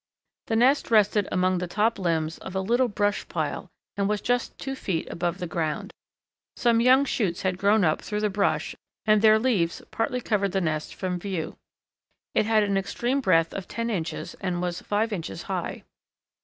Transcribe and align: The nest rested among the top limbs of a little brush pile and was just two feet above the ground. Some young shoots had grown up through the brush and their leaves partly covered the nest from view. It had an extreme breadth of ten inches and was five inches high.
The 0.47 0.55
nest 0.55 0.89
rested 0.89 1.27
among 1.31 1.59
the 1.59 1.67
top 1.67 1.99
limbs 1.99 2.39
of 2.39 2.55
a 2.55 2.59
little 2.59 2.87
brush 2.87 3.27
pile 3.29 3.69
and 3.95 4.09
was 4.09 4.19
just 4.19 4.57
two 4.57 4.73
feet 4.73 5.07
above 5.11 5.37
the 5.37 5.45
ground. 5.45 5.93
Some 6.55 6.81
young 6.81 7.05
shoots 7.05 7.43
had 7.43 7.59
grown 7.59 7.83
up 7.83 8.01
through 8.01 8.21
the 8.21 8.29
brush 8.31 8.75
and 9.05 9.21
their 9.21 9.37
leaves 9.37 9.79
partly 9.91 10.19
covered 10.19 10.53
the 10.53 10.59
nest 10.61 10.95
from 10.95 11.19
view. 11.19 11.55
It 12.33 12.47
had 12.47 12.63
an 12.63 12.77
extreme 12.79 13.21
breadth 13.21 13.53
of 13.53 13.67
ten 13.67 13.91
inches 13.91 14.33
and 14.41 14.59
was 14.59 14.81
five 14.81 15.13
inches 15.13 15.43
high. 15.43 15.83